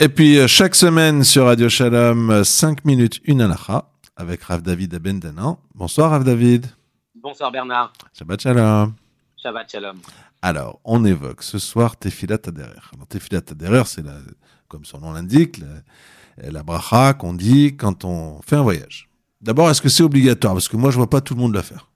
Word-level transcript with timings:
Et 0.00 0.08
puis, 0.08 0.38
euh, 0.38 0.46
chaque 0.46 0.76
semaine 0.76 1.24
sur 1.24 1.46
Radio 1.46 1.68
Shalom, 1.68 2.44
5 2.44 2.84
minutes, 2.84 3.20
une 3.24 3.40
alaha, 3.40 3.90
avec 4.16 4.44
Rav 4.44 4.62
David 4.62 4.94
Abendanan. 4.94 5.58
Bonsoir, 5.74 6.12
Rav 6.12 6.22
David. 6.22 6.66
Bonsoir, 7.16 7.50
Bernard. 7.50 7.92
Shabbat 8.16 8.40
Shalom. 8.40 8.94
Shabbat 9.42 9.72
Shalom. 9.72 9.96
Alors, 10.40 10.78
on 10.84 11.04
évoque 11.04 11.42
ce 11.42 11.58
soir 11.58 11.96
Tefilat 11.96 12.38
Aderer. 12.46 12.78
Alors, 12.94 13.08
Tefilat 13.08 13.42
Aderer, 13.50 13.82
c'est 13.86 14.04
la, 14.04 14.12
comme 14.68 14.84
son 14.84 15.00
nom 15.00 15.12
l'indique, 15.12 15.58
la, 15.58 16.48
la 16.48 16.62
bracha 16.62 17.14
qu'on 17.14 17.34
dit 17.34 17.76
quand 17.76 18.04
on 18.04 18.40
fait 18.42 18.54
un 18.54 18.62
voyage. 18.62 19.08
D'abord, 19.40 19.68
est-ce 19.68 19.82
que 19.82 19.88
c'est 19.88 20.04
obligatoire? 20.04 20.54
Parce 20.54 20.68
que 20.68 20.76
moi, 20.76 20.92
je 20.92 20.96
vois 20.96 21.10
pas 21.10 21.20
tout 21.20 21.34
le 21.34 21.40
monde 21.40 21.54
le 21.54 21.62
faire. 21.62 21.88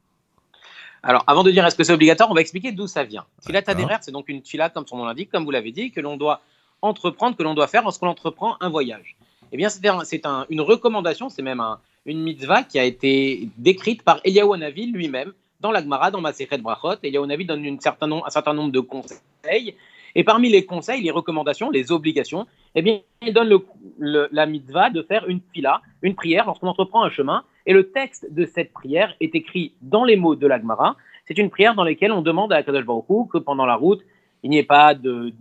Alors, 1.04 1.22
avant 1.28 1.44
de 1.44 1.52
dire 1.52 1.64
est-ce 1.64 1.76
que 1.76 1.84
c'est 1.84 1.92
obligatoire, 1.92 2.28
on 2.32 2.34
va 2.34 2.40
expliquer 2.40 2.72
d'où 2.72 2.88
ça 2.88 3.04
vient. 3.04 3.26
Tefilat 3.42 3.62
Aderer, 3.68 3.98
c'est 4.00 4.10
donc 4.10 4.28
une 4.28 4.42
tefila, 4.42 4.70
comme 4.70 4.88
son 4.88 4.96
nom 4.96 5.04
l'indique, 5.04 5.30
comme 5.30 5.44
vous 5.44 5.52
l'avez 5.52 5.70
dit, 5.70 5.92
que 5.92 6.00
l'on 6.00 6.16
doit 6.16 6.42
entreprendre, 6.82 7.36
que 7.36 7.42
l'on 7.42 7.54
doit 7.54 7.68
faire 7.68 7.82
lorsqu'on 7.82 8.08
entreprend 8.08 8.56
un 8.60 8.68
voyage. 8.68 9.16
Eh 9.52 9.56
bien, 9.56 9.68
c'est 9.68 10.26
un, 10.26 10.46
une 10.50 10.60
recommandation, 10.60 11.28
c'est 11.28 11.42
même 11.42 11.60
un, 11.60 11.78
une 12.06 12.22
mitzvah 12.22 12.62
qui 12.62 12.78
a 12.78 12.84
été 12.84 13.48
décrite 13.56 14.02
par 14.02 14.20
Eliyahu 14.24 14.54
Hanavi 14.54 14.86
lui-même 14.86 15.32
dans 15.60 15.70
l'Agmara, 15.70 16.10
dans 16.10 16.20
Masechet 16.20 16.58
Brachot. 16.58 16.96
Eliyahu 17.02 17.24
Hanavi 17.24 17.44
donne 17.44 17.64
un 17.66 18.30
certain 18.30 18.54
nombre 18.54 18.72
de 18.72 18.80
conseils. 18.80 19.76
Et 20.14 20.24
parmi 20.24 20.50
les 20.50 20.66
conseils, 20.66 21.02
les 21.02 21.10
recommandations, 21.10 21.70
les 21.70 21.90
obligations, 21.90 22.46
eh 22.74 22.82
bien, 22.82 23.00
il 23.22 23.32
donne 23.32 23.58
la 23.98 24.46
mitzvah 24.46 24.90
de 24.90 25.02
faire 25.02 25.26
une 25.28 25.40
fila, 25.54 25.80
une 26.02 26.14
prière 26.14 26.44
lorsqu'on 26.46 26.68
entreprend 26.68 27.02
un 27.02 27.10
chemin. 27.10 27.44
Et 27.64 27.72
le 27.72 27.90
texte 27.90 28.26
de 28.30 28.44
cette 28.44 28.72
prière 28.72 29.14
est 29.20 29.34
écrit 29.34 29.72
dans 29.80 30.04
les 30.04 30.16
mots 30.16 30.34
de 30.34 30.46
l'Agmara. 30.46 30.96
C'est 31.26 31.38
une 31.38 31.48
prière 31.48 31.74
dans 31.74 31.84
laquelle 31.84 32.12
on 32.12 32.20
demande 32.20 32.52
à 32.52 32.62
Kadosh 32.62 32.84
Baruch 32.84 33.28
que 33.30 33.38
pendant 33.38 33.64
la 33.64 33.76
route, 33.76 34.02
il 34.42 34.50
n'y 34.50 34.58
ait 34.58 34.64
pas 34.64 34.94
de 34.94 35.32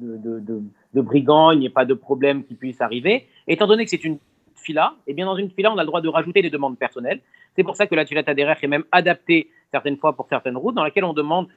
de 0.93 1.01
brigands, 1.01 1.51
il 1.51 1.59
n'y 1.59 1.65
ait 1.65 1.69
pas 1.69 1.85
de 1.85 1.93
problème 1.93 2.43
qui 2.43 2.55
puisse 2.55 2.81
arriver. 2.81 3.27
Étant 3.47 3.67
donné 3.67 3.83
que 3.85 3.89
c'est 3.89 4.03
une 4.03 4.19
fila, 4.55 4.93
et 5.07 5.11
eh 5.11 5.13
bien 5.13 5.25
dans 5.25 5.35
une 5.35 5.49
fila, 5.49 5.71
on 5.71 5.77
a 5.77 5.83
le 5.83 5.87
droit 5.87 6.01
de 6.01 6.09
rajouter 6.09 6.41
des 6.41 6.49
demandes 6.49 6.77
personnelles. 6.77 7.21
C'est 7.55 7.63
pour 7.63 7.75
ça 7.75 7.87
que 7.87 7.95
la 7.95 8.05
tulette 8.05 8.29
adhéraire 8.29 8.57
est 8.61 8.67
même 8.67 8.83
adaptée 8.91 9.49
certaines 9.71 9.97
fois 9.97 10.13
pour 10.13 10.27
certaines 10.27 10.57
routes, 10.57 10.75
dans 10.75 10.83
laquelle 10.83 11.05
on 11.05 11.13
demande 11.13 11.47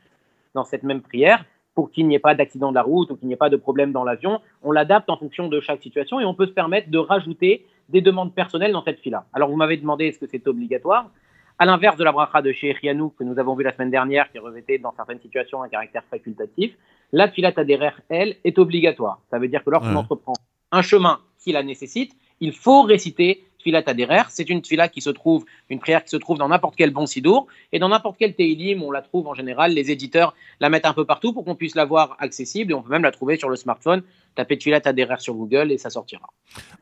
dans 0.54 0.64
cette 0.64 0.82
même 0.82 1.02
prière 1.02 1.44
pour 1.74 1.90
qu'il 1.90 2.06
n'y 2.06 2.14
ait 2.14 2.20
pas 2.20 2.34
d'accident 2.34 2.70
de 2.70 2.76
la 2.76 2.82
route 2.82 3.10
ou 3.10 3.16
qu'il 3.16 3.26
n'y 3.26 3.34
ait 3.34 3.38
pas 3.38 3.50
de 3.50 3.56
problème 3.56 3.92
dans 3.92 4.04
l'avion. 4.04 4.40
On 4.62 4.70
l'adapte 4.70 5.10
en 5.10 5.16
fonction 5.16 5.48
de 5.48 5.60
chaque 5.60 5.82
situation 5.82 6.20
et 6.20 6.24
on 6.24 6.34
peut 6.34 6.46
se 6.46 6.52
permettre 6.52 6.90
de 6.90 6.98
rajouter 6.98 7.66
des 7.88 8.00
demandes 8.00 8.32
personnelles 8.32 8.72
dans 8.72 8.84
cette 8.84 9.00
fila. 9.00 9.26
Alors 9.32 9.50
vous 9.50 9.56
m'avez 9.56 9.76
demandé 9.76 10.06
est-ce 10.06 10.18
que 10.18 10.26
c'est 10.26 10.46
obligatoire? 10.46 11.10
À 11.58 11.66
l'inverse 11.66 11.96
de 11.96 12.04
la 12.04 12.12
bracha 12.12 12.42
de 12.42 12.52
chez 12.52 12.72
Rianou 12.72 13.10
que 13.10 13.24
nous 13.24 13.38
avons 13.38 13.54
vu 13.54 13.64
la 13.64 13.72
semaine 13.72 13.90
dernière, 13.90 14.30
qui 14.30 14.38
revêtait 14.38 14.78
dans 14.78 14.92
certaines 14.96 15.20
situations 15.20 15.62
un 15.62 15.68
caractère 15.68 16.02
facultatif, 16.10 16.72
la 17.12 17.30
filat 17.30 17.52
adhérer, 17.56 17.92
elle, 18.08 18.36
est 18.44 18.58
obligatoire. 18.58 19.20
Ça 19.30 19.38
veut 19.38 19.48
dire 19.48 19.62
que 19.62 19.70
lorsqu'on 19.70 19.94
entreprend 19.94 20.34
un 20.72 20.82
chemin 20.82 21.20
qui 21.38 21.52
la 21.52 21.62
nécessite, 21.62 22.12
il 22.40 22.52
faut 22.52 22.82
réciter 22.82 23.44
filat 23.62 23.82
adhérer. 23.86 24.22
C'est 24.30 24.50
une 24.50 24.64
fila 24.64 24.88
qui 24.88 25.00
se 25.00 25.10
trouve, 25.10 25.44
une 25.70 25.78
prière 25.78 26.04
qui 26.04 26.10
se 26.10 26.16
trouve 26.16 26.38
dans 26.38 26.48
n'importe 26.48 26.74
quel 26.76 26.90
bon 26.90 27.06
sidour 27.06 27.46
et 27.72 27.78
dans 27.78 27.88
n'importe 27.88 28.16
quel 28.18 28.34
teilim, 28.34 28.82
on 28.82 28.90
la 28.90 29.00
trouve 29.00 29.26
en 29.26 29.34
général. 29.34 29.72
Les 29.72 29.90
éditeurs 29.90 30.34
la 30.60 30.68
mettent 30.68 30.86
un 30.86 30.92
peu 30.92 31.04
partout 31.04 31.32
pour 31.32 31.44
qu'on 31.44 31.54
puisse 31.54 31.74
la 31.74 31.84
voir 31.84 32.16
accessible 32.18 32.72
et 32.72 32.74
on 32.74 32.82
peut 32.82 32.90
même 32.90 33.02
la 33.02 33.12
trouver 33.12 33.38
sur 33.38 33.48
le 33.48 33.56
smartphone. 33.56 34.02
Tapez 34.34 34.58
filat 34.60 34.80
adhérer 34.84 35.18
sur 35.18 35.34
Google 35.34 35.72
et 35.72 35.78
ça 35.78 35.90
sortira. 35.90 36.28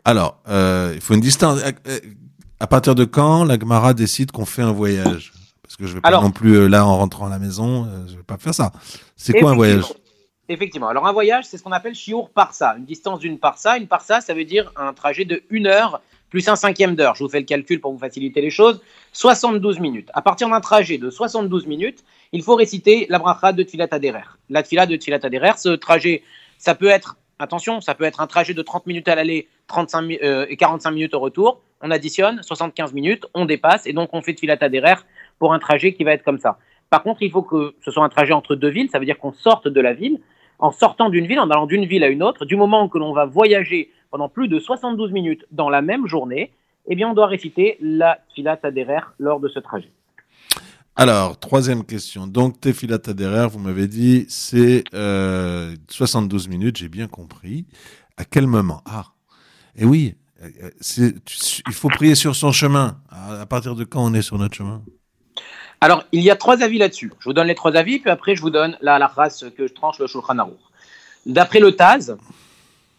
Alors, 0.05 0.39
euh, 0.48 0.93
il 0.95 1.00
faut 1.00 1.15
une 1.15 1.20
distance. 1.20 1.62
À 2.63 2.69
partir 2.69 2.95
de 2.95 3.05
quand 3.05 3.43
la 3.43 3.59
Gemara 3.59 3.93
décide 3.93 4.31
qu'on 4.31 4.47
fait 4.47 4.63
un 4.63 4.71
voyage? 4.71 5.33
Parce 5.65 5.75
que 5.75 5.85
je 5.85 5.95
vais 5.95 6.01
pas 6.01 6.13
non 6.13 6.31
plus 6.31 6.55
euh, 6.55 6.69
là 6.69 6.87
en 6.87 6.97
rentrant 6.97 7.27
à 7.27 7.29
la 7.29 7.41
maison, 7.41 7.87
euh, 7.87 8.07
je 8.07 8.15
vais 8.15 8.23
pas 8.23 8.39
faire 8.39 8.55
ça. 8.55 8.71
C'est 9.17 9.33
quoi 9.33 9.51
un 9.51 9.57
voyage? 9.57 9.83
Effectivement. 10.49 10.87
Alors 10.87 11.09
un 11.09 11.13
voyage, 11.13 11.45
c'est 11.45 11.59
ce 11.59 11.65
qu'on 11.65 11.73
appelle 11.73 11.95
par 12.07 12.47
parsa, 12.47 12.77
une 12.79 12.85
distance 12.85 13.19
d'une 13.19 13.41
parsa. 13.41 13.79
Une 13.79 13.89
parsa, 13.89 14.21
ça 14.21 14.33
veut 14.33 14.45
dire 14.45 14.71
un 14.77 14.93
trajet 14.93 15.25
de 15.25 15.43
une 15.51 15.67
heure 15.67 16.03
plus 16.31 16.49
un 16.49 16.55
cinquième 16.55 16.95
d'heure. 16.95 17.17
Je 17.17 17.25
vous 17.25 17.31
fais 17.31 17.41
le 17.41 17.47
calcul 17.47 17.81
pour 17.81 17.91
vous 17.95 17.99
faciliter 17.99 18.41
les 18.41 18.51
choses. 18.51 18.81
72 19.13 19.81
minutes. 19.81 20.11
À 20.15 20.23
partir 20.23 20.49
d'un 20.49 20.61
trajet 20.61 20.99
de 20.99 21.11
72 21.11 21.67
minutes, 21.67 22.05
il 22.31 22.45
faut 22.45 22.55
réciter 22.55 23.06
la 23.09 23.19
bracha 23.19 23.53
de 23.53 23.65
Tfilat 23.65 23.89
Aderer. 23.91 24.39
La 24.51 24.62
Tfilat 24.62 24.87
de 24.87 24.95
Tfilat 24.95 25.19
Aderer, 25.21 25.55
ce 25.56 25.71
trajet, 25.71 26.22
ça 26.59 26.77
peut 26.77 26.87
être, 26.87 27.17
attention, 27.41 27.81
ça 27.81 27.97
peut 27.97 28.05
être 28.05 28.21
un 28.21 28.28
trajet 28.28 28.55
de 28.55 28.62
30 28.62 28.87
minutes 28.87 29.09
à 29.09 29.17
l'aller, 29.17 29.49
35 29.67 30.19
euh, 30.22 30.47
et 30.49 30.56
45 30.56 30.93
minutes 30.93 31.15
au 31.15 31.19
retour 31.19 31.61
on 31.82 31.91
additionne 31.91 32.43
75 32.43 32.93
minutes, 32.94 33.26
on 33.34 33.44
dépasse, 33.44 33.87
et 33.87 33.93
donc 33.93 34.10
on 34.12 34.22
fait 34.22 34.32
de 34.32 34.41
filat 34.41 34.56
adhéraire 34.60 35.04
pour 35.38 35.53
un 35.53 35.59
trajet 35.59 35.93
qui 35.93 36.04
va 36.04 36.12
être 36.12 36.25
comme 36.25 36.38
ça. 36.38 36.59
Par 36.88 37.03
contre, 37.03 37.22
il 37.22 37.31
faut 37.31 37.43
que 37.43 37.75
ce 37.84 37.91
soit 37.91 38.04
un 38.04 38.09
trajet 38.09 38.32
entre 38.32 38.54
deux 38.54 38.69
villes, 38.69 38.88
ça 38.91 38.98
veut 38.98 39.04
dire 39.04 39.19
qu'on 39.19 39.32
sorte 39.32 39.69
de 39.69 39.81
la 39.81 39.92
ville. 39.92 40.21
En 40.59 40.71
sortant 40.71 41.09
d'une 41.09 41.26
ville, 41.26 41.41
en 41.41 41.50
allant 41.50 41.66
d'une 41.66 41.87
ville 41.87 42.04
à 42.04 42.09
une 42.09 42.22
autre, 42.22 42.44
du 42.44 42.54
moment 42.54 42.88
que 42.88 42.98
l'on 42.98 43.12
va 43.12 43.25
voyager 43.25 43.91
pendant 44.10 44.28
plus 44.28 44.47
de 44.47 44.60
72 44.60 45.10
minutes 45.10 45.44
dans 45.50 45.69
la 45.69 45.82
même 45.82 46.06
journée, 46.06 46.53
eh 46.87 46.94
bien, 46.94 47.09
on 47.09 47.15
doit 47.15 47.26
réciter 47.26 47.78
la 47.81 48.19
filat 48.34 48.59
adhéraire 48.62 49.15
lors 49.19 49.41
de 49.41 49.48
ce 49.48 49.59
trajet. 49.59 49.91
Alors, 50.94 51.38
troisième 51.38 51.84
question. 51.84 52.26
Donc, 52.26 52.65
filat 52.72 52.98
adhéraire, 53.06 53.48
vous 53.48 53.59
m'avez 53.59 53.88
dit, 53.88 54.26
c'est 54.28 54.84
72 54.92 56.47
euh, 56.47 56.50
minutes, 56.50 56.76
j'ai 56.76 56.88
bien 56.88 57.09
compris. 57.09 57.66
À 58.16 58.25
quel 58.25 58.47
moment? 58.47 58.82
Ah, 58.84 59.06
et 59.75 59.87
oui, 59.87 60.15
il 60.97 61.72
faut 61.72 61.88
prier 61.88 62.14
sur 62.14 62.34
son 62.34 62.53
chemin. 62.53 62.98
À 63.10 63.47
partir 63.47 63.75
de 63.75 63.84
quand 63.84 64.04
on 64.04 64.14
est 64.14 64.22
sur 64.22 64.38
notre 64.38 64.54
chemin? 64.54 64.82
Alors, 65.80 66.04
il 66.12 66.22
y 66.22 66.30
a 66.30 66.36
trois 66.36 66.62
avis 66.62 66.78
là-dessus. 66.78 67.12
Je 67.19 67.25
vous 67.25 67.32
donne 67.32 67.48
les 67.48 67.54
trois 67.54 67.76
avis, 67.76 67.98
puis 67.98 68.10
après, 68.10 68.36
je 68.36 68.41
vous 68.41 68.50
donne 68.50 68.76
la, 68.82 69.04
race 69.06 69.44
que 69.56 69.66
je 69.66 69.72
tranche 69.72 69.98
le 69.98 70.06
Shulchan 70.06 70.38
Aruch. 70.38 70.54
D'après 71.26 71.58
le 71.58 71.72
Taz, 71.72 72.16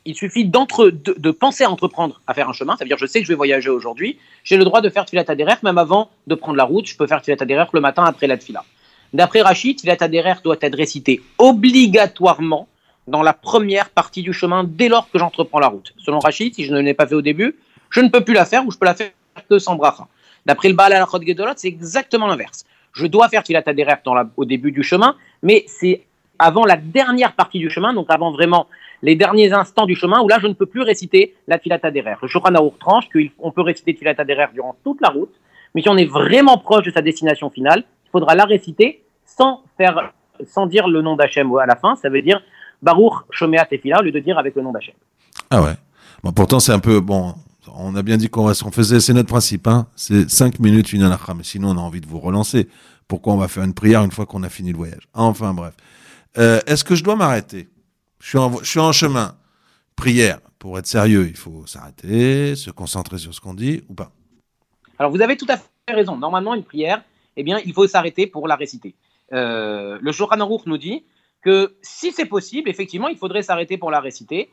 il 0.06 0.16
suffit 0.16 0.46
de, 0.46 1.32
penser 1.32 1.64
à 1.64 1.72
entreprendre 1.72 2.20
à 2.28 2.34
faire 2.34 2.50
un 2.50 2.54
chemin. 2.54 2.76
Ça 2.76 2.84
veut 2.84 2.90
dire, 2.90 2.98
je 2.98 3.06
sais 3.06 3.20
que 3.20 3.26
je 3.26 3.32
vais 3.32 3.38
voyager 3.38 3.70
aujourd'hui. 3.70 4.20
J'ai 4.44 4.58
le 4.58 4.66
droit 4.66 4.82
de 4.82 4.90
faire 4.90 5.06
Tfilat 5.06 5.24
Aderer, 5.28 5.56
même 5.64 5.78
avant 5.78 6.12
de 6.28 6.36
prendre 6.36 6.58
la 6.58 6.66
route. 6.66 6.86
Je 6.86 6.98
peux 6.98 7.08
faire 7.08 7.22
Tfilat 7.22 7.38
Aderer 7.40 7.68
le 7.74 7.80
matin 7.80 8.04
après 8.04 8.28
la 8.28 8.38
Tfila. 8.38 8.66
D'après 9.14 9.42
Rachid, 9.42 9.78
Tfilat 9.78 9.98
Aderer 10.02 10.36
doit 10.44 10.58
être 10.60 10.76
récité 10.76 11.22
obligatoirement 11.38 12.68
dans 13.08 13.22
la 13.22 13.34
première 13.34 13.90
partie 13.90 14.22
du 14.22 14.34
chemin 14.34 14.64
dès 14.64 14.88
lors 14.88 15.10
que 15.10 15.20
j'entreprends 15.20 15.60
la 15.60 15.68
route. 15.68 15.94
Selon 15.98 16.20
Rachid, 16.20 16.56
si 16.56 16.66
je 16.66 16.74
ne 16.74 16.80
l'ai 16.80 16.94
pas 16.94 17.08
fait 17.08 17.16
au 17.16 17.22
début, 17.22 17.56
je 17.90 18.02
ne 18.02 18.10
peux 18.10 18.22
plus 18.22 18.34
la 18.34 18.46
faire 18.46 18.66
ou 18.66 18.72
je 18.72 18.78
peux 18.78 18.86
la 18.86 18.96
faire 18.96 19.12
que 19.50 19.60
sans 19.60 19.76
bracha. 19.76 20.08
D'après 20.46 20.70
le 20.70 20.76
Baal 20.76 20.94
al 20.94 21.06
Gedolot, 21.26 21.54
c'est 21.56 21.68
exactement 21.68 22.28
l'inverse. 22.28 22.66
Je 22.94 23.08
dois 23.08 23.28
faire 23.30 23.44
Tilat 23.44 23.64
Aderer 23.66 23.96
au 24.38 24.46
début 24.46 24.72
du 24.72 24.84
chemin, 24.84 25.16
mais 25.42 25.64
c'est 25.68 26.04
avant 26.40 26.66
la 26.66 26.76
dernière 26.76 27.34
partie 27.34 27.60
du 27.60 27.70
chemin, 27.70 27.94
donc 27.94 28.08
avant 28.10 28.32
vraiment 28.32 28.68
les 29.02 29.16
derniers 29.16 29.52
instants 29.54 29.86
du 29.86 29.96
chemin, 29.96 30.22
où 30.22 30.28
là 30.28 30.38
je 30.42 30.48
ne 30.48 30.54
peux 30.54 30.66
plus 30.66 30.82
réciter 30.82 31.36
la 31.48 31.60
Tilat 31.60 31.80
Aderer. 31.84 32.16
Le 32.22 32.28
Shulchan 32.28 32.52
tranche 32.80 33.06
qu'on 33.10 33.52
peut 33.52 33.62
réciter 33.62 33.96
Tilat 33.96 34.16
Aderer 34.18 34.48
durant 34.54 34.76
toute 34.84 35.02
la 35.02 35.10
route, 35.10 35.34
mais 35.74 35.82
si 35.82 35.90
on 35.90 35.98
est 35.98 36.06
vraiment 36.06 36.58
proche 36.58 36.86
de 36.86 36.92
sa 36.92 37.02
destination 37.02 37.50
finale, 37.50 37.84
il 38.06 38.10
faudra 38.12 38.36
la 38.36 38.46
réciter 38.46 39.04
sans 39.26 39.64
faire, 39.78 40.14
sans 40.46 40.68
dire 40.68 40.88
le 40.88 41.02
nom 41.02 41.16
d'Hachem 41.16 41.52
à 41.58 41.66
la 41.66 41.76
fin. 41.76 41.96
Ça 41.96 42.10
veut 42.10 42.22
dire 42.22 42.42
Baruch 42.84 43.14
Shomea 43.32 43.66
Tefila, 43.66 44.00
au 44.00 44.04
lieu 44.04 44.12
de 44.12 44.20
dire 44.20 44.38
avec 44.38 44.56
le 44.56 44.62
nom 44.62 44.72
d'Hachem. 44.72 44.94
Ah 45.50 45.64
ouais. 45.64 45.76
Bon, 46.22 46.32
pourtant, 46.34 46.60
c'est 46.60 46.74
un 46.74 46.80
peu, 46.80 47.00
bon, 47.00 47.34
on 47.74 47.96
a 47.96 48.02
bien 48.02 48.18
dit 48.18 48.30
qu'on 48.30 48.54
faisait, 48.54 49.00
c'est 49.00 49.14
notre 49.14 49.30
principe, 49.30 49.68
hein. 49.68 49.88
C'est 49.96 50.30
cinq 50.30 50.60
minutes, 50.60 50.94
une 50.94 51.04
halakha. 51.04 51.34
Mais 51.34 51.44
sinon, 51.44 51.70
on 51.70 51.78
a 51.78 51.82
envie 51.82 52.02
de 52.02 52.08
vous 52.08 52.20
relancer. 52.20 52.68
Pourquoi 53.08 53.34
on 53.34 53.38
va 53.38 53.48
faire 53.48 53.64
une 53.64 53.74
prière 53.74 54.04
une 54.04 54.12
fois 54.12 54.26
qu'on 54.26 54.44
a 54.44 54.50
fini 54.50 54.72
le 54.72 54.78
voyage? 54.78 55.08
Enfin, 55.14 55.54
bref. 55.54 55.74
Euh, 56.38 56.60
est-ce 56.68 56.84
que 56.84 56.96
je 56.96 57.04
dois 57.04 57.16
m'arrêter? 57.16 57.70
Je 58.20 58.30
suis 58.30 58.38
en, 58.38 58.58
je 58.60 58.70
suis 58.70 58.80
en 58.80 58.92
chemin. 58.92 59.36
Prière. 59.96 60.40
Pour 60.60 60.78
être 60.80 60.88
sérieux, 60.88 61.28
il 61.28 61.36
faut 61.36 61.66
s'arrêter, 61.66 62.56
se 62.56 62.72
concentrer 62.72 63.18
sur 63.18 63.34
ce 63.34 63.42
qu'on 63.42 63.54
dit 63.54 63.84
ou 63.90 63.94
pas? 63.94 64.12
Alors, 64.98 65.12
vous 65.12 65.22
avez 65.22 65.36
tout 65.36 65.48
à 65.50 65.58
fait 65.58 65.94
raison. 65.94 66.18
Normalement, 66.18 66.54
une 66.56 66.64
prière, 66.64 67.02
eh 67.36 67.44
bien, 67.44 67.60
il 67.66 67.74
faut 67.74 67.88
s'arrêter 67.88 68.28
pour 68.28 68.48
la 68.48 68.56
réciter. 68.56 68.96
Euh, 69.34 69.98
le 70.02 70.12
Shulchan 70.12 70.40
Aruch 70.40 70.66
nous 70.66 70.78
dit 70.78 71.04
que 71.44 71.76
si 71.82 72.12
c'est 72.12 72.26
possible, 72.26 72.70
effectivement, 72.70 73.08
il 73.08 73.18
faudrait 73.18 73.44
s'arrêter 73.44 73.78
pour 73.78 73.92
la 73.92 74.00
réciter. 74.00 74.50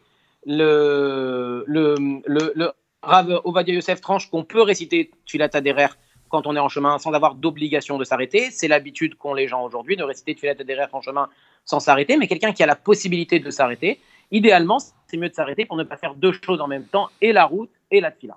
Le, 0.46 1.64
le, 1.66 1.94
le, 2.26 2.52
le 2.54 2.72
Rav 3.02 3.40
Ovadia 3.44 3.74
Yosef 3.74 4.00
tranche 4.00 4.30
qu'on 4.30 4.44
peut 4.44 4.62
réciter 4.62 5.10
Tfilat 5.26 5.50
Aderer 5.52 5.88
quand 6.28 6.46
on 6.46 6.54
est 6.54 6.60
en 6.60 6.68
chemin 6.68 6.98
sans 6.98 7.12
avoir 7.12 7.34
d'obligation 7.34 7.98
de 7.98 8.04
s'arrêter. 8.04 8.50
C'est 8.50 8.68
l'habitude 8.68 9.16
qu'ont 9.16 9.34
les 9.34 9.48
gens 9.48 9.64
aujourd'hui 9.64 9.96
de 9.96 10.02
réciter 10.02 10.34
Tfilat 10.34 10.56
Aderer 10.58 10.86
en 10.92 11.00
chemin 11.00 11.28
sans 11.64 11.80
s'arrêter. 11.80 12.16
Mais 12.16 12.26
quelqu'un 12.26 12.52
qui 12.52 12.62
a 12.62 12.66
la 12.66 12.76
possibilité 12.76 13.38
de 13.38 13.50
s'arrêter, 13.50 14.00
idéalement, 14.30 14.78
c'est 15.06 15.16
mieux 15.16 15.28
de 15.28 15.34
s'arrêter 15.34 15.64
pour 15.66 15.76
ne 15.76 15.84
pas 15.84 15.96
faire 15.96 16.14
deux 16.14 16.32
choses 16.32 16.60
en 16.60 16.68
même 16.68 16.84
temps, 16.84 17.08
et 17.20 17.32
la 17.32 17.44
route 17.44 17.70
et 17.90 18.00
la 18.00 18.10
Tfila. 18.10 18.36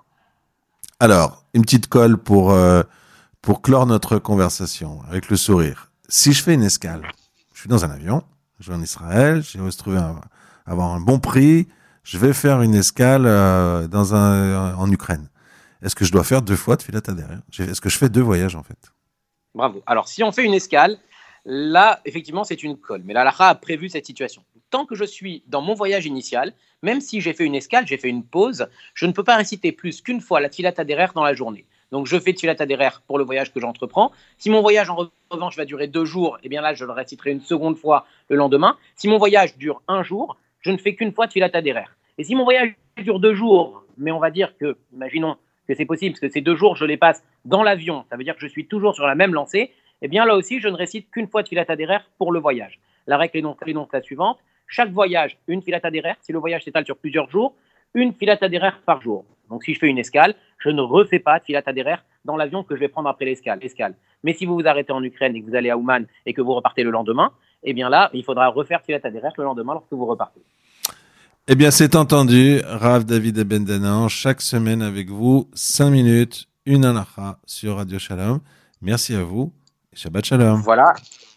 Alors, 1.00 1.44
une 1.54 1.62
petite 1.62 1.88
colle 1.88 2.18
pour, 2.18 2.52
euh, 2.52 2.82
pour 3.42 3.62
clore 3.62 3.86
notre 3.86 4.18
conversation 4.18 5.00
avec 5.08 5.28
le 5.28 5.36
sourire. 5.36 5.90
Si 6.08 6.32
je 6.32 6.42
fais 6.42 6.54
une 6.54 6.62
escale, 6.62 7.02
je 7.52 7.60
suis 7.60 7.68
dans 7.68 7.84
un 7.84 7.90
avion, 7.90 8.22
je 8.64 8.70
vais 8.70 8.78
en 8.78 8.82
Israël, 8.82 9.42
j'ai 9.42 9.58
se 9.70 9.76
trouver 9.76 10.00
avoir 10.64 10.94
un 10.94 11.00
bon 11.00 11.18
prix, 11.18 11.68
je 12.02 12.16
vais 12.16 12.32
faire 12.32 12.62
une 12.62 12.74
escale 12.74 13.26
euh, 13.26 13.86
dans 13.88 14.14
un, 14.14 14.74
en 14.74 14.90
Ukraine. 14.90 15.28
Est-ce 15.82 15.94
que 15.94 16.06
je 16.06 16.12
dois 16.12 16.24
faire 16.24 16.40
deux 16.40 16.56
fois 16.56 16.76
de 16.76 16.82
filata 16.82 17.12
derrière 17.12 17.42
Est-ce 17.58 17.80
que 17.82 17.90
je 17.90 17.98
fais 17.98 18.08
deux 18.08 18.22
voyages 18.22 18.56
en 18.56 18.62
fait? 18.62 18.78
Bravo. 19.54 19.82
Alors 19.86 20.08
si 20.08 20.22
on 20.22 20.32
fait 20.32 20.44
une 20.44 20.54
escale, 20.54 20.96
là 21.44 22.00
effectivement 22.06 22.42
c'est 22.42 22.62
une 22.62 22.78
colle. 22.78 23.02
Mais 23.04 23.12
la 23.12 23.28
a 23.38 23.54
prévu 23.54 23.90
cette 23.90 24.06
situation. 24.06 24.42
tant 24.70 24.86
que 24.86 24.94
je 24.94 25.04
suis 25.04 25.42
dans 25.46 25.60
mon 25.60 25.74
voyage 25.74 26.06
initial, 26.06 26.54
même 26.82 27.02
si 27.02 27.20
j'ai 27.20 27.34
fait 27.34 27.44
une 27.44 27.54
escale, 27.54 27.86
j'ai 27.86 27.98
fait 27.98 28.08
une 28.08 28.24
pause, 28.24 28.66
je 28.94 29.04
ne 29.04 29.12
peux 29.12 29.24
pas 29.24 29.36
réciter 29.36 29.72
plus 29.72 30.00
qu'une 30.00 30.22
fois 30.22 30.40
la 30.40 30.48
Tfilat 30.48 30.72
Aderer 30.78 31.08
dans 31.14 31.24
la 31.24 31.34
journée. 31.34 31.66
Donc 31.94 32.08
je 32.08 32.18
fais 32.18 32.32
Tfilat 32.32 32.56
Aderer 32.58 32.88
pour 33.06 33.18
le 33.18 33.24
voyage 33.24 33.52
que 33.52 33.60
j'entreprends. 33.60 34.10
Si 34.36 34.50
mon 34.50 34.62
voyage 34.62 34.90
en 34.90 34.96
revanche 35.30 35.56
va 35.56 35.64
durer 35.64 35.86
deux 35.86 36.04
jours, 36.04 36.38
eh 36.42 36.48
bien 36.48 36.60
là 36.60 36.74
je 36.74 36.84
le 36.84 36.90
réciterai 36.90 37.30
une 37.30 37.40
seconde 37.40 37.76
fois 37.78 38.04
le 38.28 38.34
lendemain. 38.34 38.76
Si 38.96 39.06
mon 39.06 39.16
voyage 39.16 39.56
dure 39.58 39.80
un 39.86 40.02
jour, 40.02 40.36
je 40.58 40.72
ne 40.72 40.76
fais 40.76 40.96
qu'une 40.96 41.12
fois 41.12 41.28
Tfilat 41.28 41.50
Aderer. 41.52 41.84
Et 42.18 42.24
si 42.24 42.34
mon 42.34 42.42
voyage 42.42 42.74
dure 42.96 43.20
deux 43.20 43.34
jours, 43.34 43.84
mais 43.96 44.10
on 44.10 44.18
va 44.18 44.32
dire 44.32 44.58
que, 44.58 44.76
imaginons 44.92 45.36
que 45.68 45.74
c'est 45.76 45.84
possible, 45.84 46.14
parce 46.14 46.20
que 46.22 46.28
ces 46.30 46.40
deux 46.40 46.56
jours 46.56 46.74
je 46.74 46.84
les 46.84 46.96
passe 46.96 47.22
dans 47.44 47.62
l'avion, 47.62 48.04
ça 48.10 48.16
veut 48.16 48.24
dire 48.24 48.34
que 48.34 48.40
je 48.40 48.48
suis 48.48 48.66
toujours 48.66 48.96
sur 48.96 49.06
la 49.06 49.14
même 49.14 49.32
lancée, 49.32 49.70
eh 50.02 50.08
bien 50.08 50.26
là 50.26 50.34
aussi 50.34 50.58
je 50.58 50.66
ne 50.66 50.76
récite 50.76 51.12
qu'une 51.12 51.28
fois 51.28 51.44
Tfilat 51.44 51.66
Aderer 51.68 52.00
pour 52.18 52.32
le 52.32 52.40
voyage. 52.40 52.80
La 53.06 53.18
règle 53.18 53.38
est 53.38 53.42
donc, 53.42 53.92
la 53.92 54.02
suivante 54.02 54.40
chaque 54.66 54.90
voyage, 54.90 55.38
une 55.46 55.62
filata 55.62 55.90
d'erreur. 55.90 56.16
Si 56.22 56.32
le 56.32 56.38
voyage 56.38 56.64
s'étale 56.64 56.84
sur 56.86 56.96
plusieurs 56.96 57.30
jours, 57.30 57.54
une 57.94 58.12
filata 58.12 58.48
d'erreur 58.48 58.80
par 58.84 59.00
jour. 59.02 59.24
Donc 59.50 59.64
si 59.64 59.74
je 59.74 59.78
fais 59.78 59.88
une 59.88 59.98
escale, 59.98 60.34
je 60.64 60.70
ne 60.70 60.80
refais 60.80 61.18
pas 61.18 61.38
de 61.38 61.44
filata 61.44 61.72
d'erreur 61.72 61.98
dans 62.24 62.36
l'avion 62.36 62.62
que 62.62 62.74
je 62.74 62.80
vais 62.80 62.88
prendre 62.88 63.08
après 63.08 63.26
l'escale. 63.26 63.94
Mais 64.22 64.32
si 64.32 64.46
vous 64.46 64.54
vous 64.54 64.66
arrêtez 64.66 64.92
en 64.92 65.02
Ukraine 65.02 65.36
et 65.36 65.42
que 65.42 65.50
vous 65.50 65.54
allez 65.54 65.70
à 65.70 65.76
Ouman 65.76 66.06
et 66.24 66.32
que 66.32 66.40
vous 66.40 66.54
repartez 66.54 66.82
le 66.82 66.90
lendemain, 66.90 67.32
eh 67.62 67.74
bien 67.74 67.90
là, 67.90 68.10
il 68.14 68.24
faudra 68.24 68.48
refaire 68.48 68.80
filata 68.82 69.10
d'erreur 69.10 69.32
le 69.36 69.44
lendemain 69.44 69.74
lorsque 69.74 69.92
vous 69.92 70.06
repartez. 70.06 70.40
Eh 71.46 71.54
bien, 71.54 71.70
c'est 71.70 71.94
entendu. 71.94 72.62
Rav 72.64 73.04
David 73.04 73.36
Ebendanan, 73.36 74.08
chaque 74.08 74.40
semaine 74.40 74.80
avec 74.80 75.10
vous, 75.10 75.50
5 75.52 75.90
minutes, 75.90 76.48
une 76.64 76.86
anacha 76.86 77.38
sur 77.44 77.76
Radio 77.76 77.98
Shalom. 77.98 78.40
Merci 78.80 79.14
à 79.14 79.22
vous. 79.22 79.52
Shabbat 79.92 80.24
Shalom. 80.24 80.62
Voilà. 80.62 80.94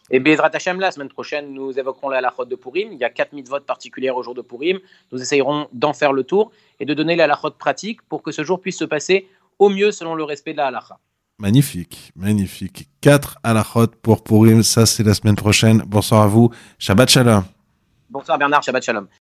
Et 0.09 0.19
Bezrat 0.19 0.51
Hashem, 0.54 0.80
la 0.80 0.92
semaine 0.92 1.09
prochaine, 1.09 1.54
nous 1.54 1.77
évoquerons 1.77 2.09
la 2.09 2.19
halachot 2.19 2.45
de 2.45 2.56
Purim. 2.56 2.94
Il 2.94 2.98
y 2.98 3.04
a 3.04 3.09
quatre 3.09 3.36
votes 3.48 3.65
particulières 3.65 4.15
au 4.15 4.24
jour 4.24 4.33
de 4.33 4.42
Purim. 4.42 4.80
Nous 5.12 5.21
essayerons 5.21 5.68
d'en 5.74 5.94
faire 5.94 6.13
le 6.13 6.24
tour 6.24 6.51
et 6.80 6.86
de 6.86 6.94
donner 6.94 7.15
la 7.15 7.25
halachot 7.25 7.51
pratique 7.51 8.01
pour 8.04 8.21
que 8.24 8.31
ce 8.31 8.44
jour 8.44 8.62
puisse 8.62 8.77
se 8.77 8.86
passer 8.86 9.27
au 9.59 9.69
mieux 9.69 9.92
selon 9.92 10.15
le 10.15 10.24
respect 10.24 10.54
de 10.54 10.57
la 10.57 10.68
halacha. 10.68 10.98
Magnifique, 11.39 12.12
magnifique. 12.15 12.88
Quatre 13.01 13.38
halachot 13.44 13.88
pour 14.01 14.24
Purim, 14.24 14.63
ça 14.63 14.86
c'est 14.86 15.04
la 15.04 15.13
semaine 15.13 15.36
prochaine. 15.36 15.83
Bonsoir 15.86 16.21
à 16.21 16.27
vous. 16.27 16.51
Shabbat 16.80 17.09
Shalom. 17.09 17.44
Bonsoir 18.09 18.38
Bernard, 18.38 18.63
Shabbat 18.63 18.83
Shalom. 18.83 19.07